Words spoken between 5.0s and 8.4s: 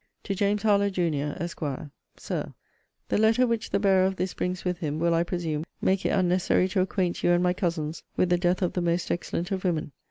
I presume, make it unnecessary to acquaint you and my cousins with the